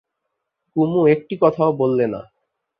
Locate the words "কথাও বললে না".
1.41-2.21